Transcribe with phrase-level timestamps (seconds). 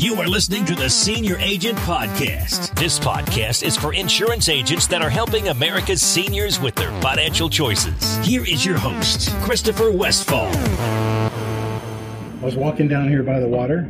[0.00, 2.74] You are listening to the Senior Agent Podcast.
[2.74, 8.16] This podcast is for insurance agents that are helping America's seniors with their financial choices.
[8.26, 10.50] Here is your host, Christopher Westfall.
[10.56, 11.30] I
[12.40, 13.82] was walking down here by the water,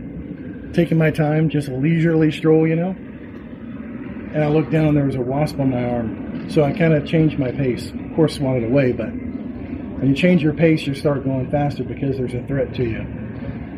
[0.72, 2.90] taking my time, just a leisurely stroll, you know.
[2.90, 6.50] And I looked down, there was a wasp on my arm.
[6.50, 7.88] So I kind of changed my pace.
[7.88, 12.16] Of course, wanted away, but when you change your pace, you start going faster because
[12.16, 13.06] there's a threat to you.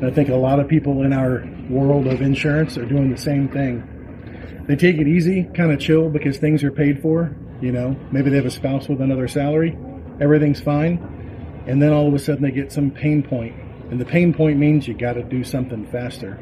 [0.02, 3.16] And I think a lot of people in our world of insurance are doing the
[3.16, 4.64] same thing.
[4.66, 7.36] They take it easy, kind of chill because things are paid for.
[7.60, 9.78] You know, maybe they have a spouse with another salary,
[10.20, 11.64] everything's fine.
[11.68, 13.54] And then all of a sudden they get some pain point.
[13.92, 16.36] And the pain point means you got to do something faster.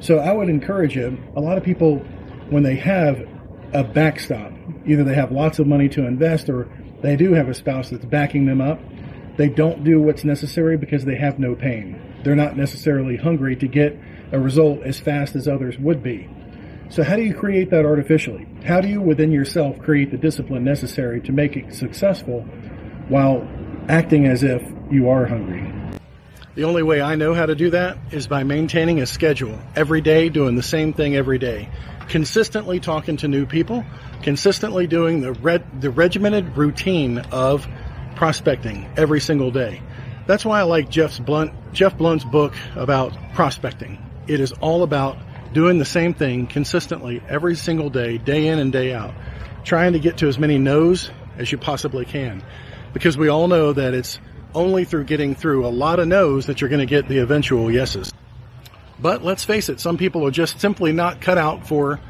[0.00, 2.00] So I would encourage you, a lot of people,
[2.50, 3.26] when they have
[3.72, 4.52] a backstop,
[4.84, 6.68] either they have lots of money to invest or
[7.00, 8.78] they do have a spouse that's backing them up,
[9.38, 12.02] they don't do what's necessary because they have no pain.
[12.26, 13.96] They're not necessarily hungry to get
[14.32, 16.28] a result as fast as others would be.
[16.88, 18.48] So how do you create that artificially?
[18.64, 22.40] How do you within yourself create the discipline necessary to make it successful
[23.06, 23.48] while
[23.88, 24.60] acting as if
[24.90, 25.72] you are hungry?
[26.56, 30.00] The only way I know how to do that is by maintaining a schedule every
[30.00, 31.68] day, doing the same thing every day,
[32.08, 33.84] consistently talking to new people,
[34.22, 37.68] consistently doing the the regimented routine of
[38.16, 39.80] prospecting every single day.
[40.26, 43.98] That's why I like Jeb's Blount, Jeb Blount's book about prospecting.
[44.26, 45.16] It is all about
[45.52, 49.14] doing the same thing consistently every single day, day in and day out,
[49.64, 52.42] trying to get to as many no's as you possibly can.
[52.92, 54.18] Because we all know that it's
[54.54, 57.70] only through getting through a lot of no's that you're going to get the eventual
[57.70, 58.12] yeses.
[58.98, 62.00] But let's face it, some people are just simply not cut out for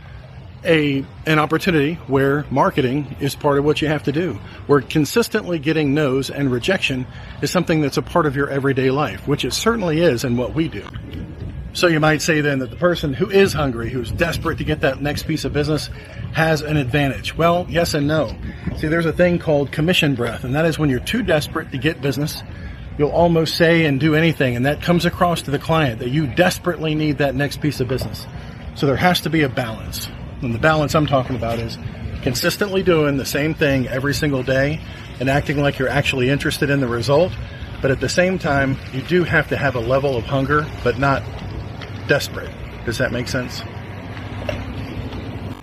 [0.65, 4.35] a an opportunity where marketing is part of what you have to do.
[4.67, 7.07] Where consistently getting no's and rejection
[7.43, 10.55] is something that's a part of your everyday life, which it certainly is in what
[10.55, 10.85] we do.
[11.73, 14.81] So you might say then that the person who is hungry, who's desperate to get
[14.81, 15.91] that next piece of business,
[16.33, 17.37] has an advantage.
[17.37, 18.35] Well, yes and no.
[18.79, 21.79] See, there's a thing called commission breath, and that is when you're too desperate to
[21.79, 22.43] get business,
[22.97, 26.27] you'll almost say and do anything, and that comes across to the client that you
[26.27, 28.27] desperately need that next piece of business.
[28.75, 30.09] So there has to be a balance.
[30.43, 31.79] And the balance I'm talking about is
[32.23, 34.81] consistently doing the same thing every single day
[35.21, 37.33] and acting like you're actually interested in the result.
[37.81, 40.99] But at the same time, you do have to have a level of hunger, but
[40.99, 41.23] not
[42.09, 42.51] desperate.
[42.85, 43.63] Does that make sense?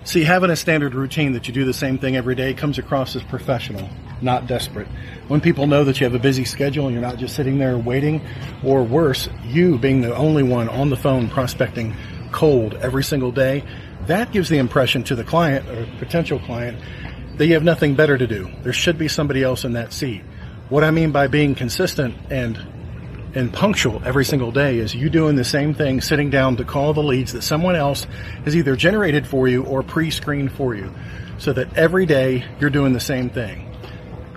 [0.04, 3.16] See, having a standard routine that you do the same thing every day comes across
[3.16, 3.88] as professional,
[4.20, 4.86] not desperate.
[5.28, 7.78] When people know that you have a busy schedule and you're not just sitting there
[7.78, 8.20] waiting,
[8.62, 11.96] or worse, you being the only one on the phone prospecting
[12.32, 13.64] cold every single day,
[14.06, 16.78] that gives the impression to the client or potential client
[17.36, 18.50] that you have nothing better to do.
[18.62, 20.22] There should be somebody else in that seat.
[20.68, 22.56] What I mean by being consistent and
[23.34, 26.92] and punctual every single day is you doing the same thing, sitting down to call
[26.92, 28.06] the leads that someone else
[28.44, 30.92] has either generated for you or pre-screened for you
[31.38, 33.68] so that every day you're doing the same thing.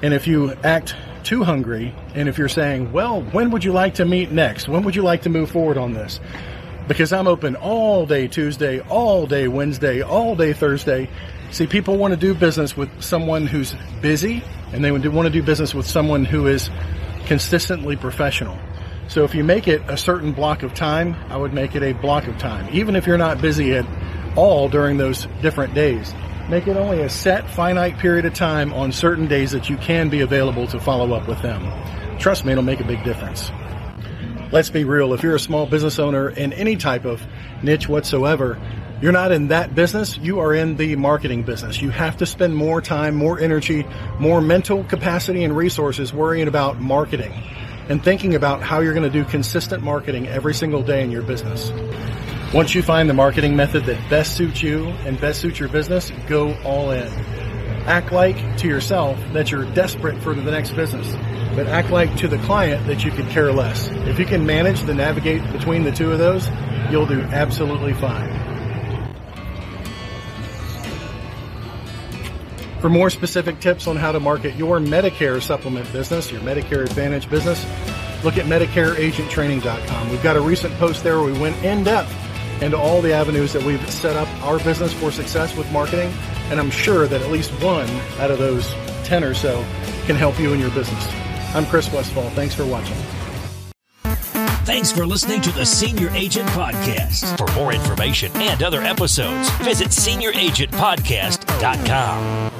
[0.01, 3.95] And if you act too hungry and if you're saying, well, when would you like
[3.95, 4.67] to meet next?
[4.67, 6.19] When would you like to move forward on this?
[6.87, 11.09] Because I'm open all day Tuesday, all day Wednesday, all day Thursday.
[11.51, 15.43] See, people want to do business with someone who's busy and they want to do
[15.43, 16.69] business with someone who is
[17.25, 18.57] consistently professional.
[19.09, 21.93] So if you make it a certain block of time, I would make it a
[21.93, 22.67] block of time.
[22.73, 23.85] Even if you're not busy at
[24.37, 26.13] all during those different days,
[26.49, 30.09] make it only a set finite period of time on certain days that you can
[30.09, 31.69] be available to follow up with them.
[32.17, 33.51] Trust me, it'll make a big difference.
[34.51, 35.13] Let's be real.
[35.13, 37.21] If you're a small business owner in any type of
[37.61, 38.57] niche whatsoever,
[39.01, 40.17] you're not in that business.
[40.17, 41.81] You are in the marketing business.
[41.81, 43.85] You have to spend more time, more energy,
[44.19, 47.33] more mental capacity and resources worrying about marketing
[47.89, 51.23] and thinking about how you're going to do consistent marketing every single day in your
[51.23, 51.71] business.
[52.53, 56.11] Once you find the marketing method that best suits you and best suits your business,
[56.27, 57.36] go all in.
[57.87, 61.09] Act like to yourself that you're desperate for the next business,
[61.55, 63.87] but act like to the client that you could care less.
[63.89, 66.49] If you can manage to navigate between the two of those,
[66.91, 68.29] you'll do absolutely fine.
[72.81, 77.29] For more specific tips on how to market your Medicare supplement business, your Medicare Advantage
[77.29, 77.63] business,
[78.21, 80.09] look at MedicareAgentTraining.com.
[80.09, 82.13] We've got a recent post there where we went in depth
[82.61, 86.11] into all the avenues that we've set up our business for success with marketing,
[86.49, 87.89] and I'm sure that at least one
[88.19, 88.73] out of those
[89.03, 89.63] 10 or so
[90.05, 91.07] can help you in your business.
[91.55, 92.29] I'm Chris Westfall.
[92.31, 92.95] Thanks for watching.
[94.65, 97.37] Thanks for listening to the Senior Agent Podcast.
[97.37, 102.56] For more information and other episodes, visit senioragentpodcast.com.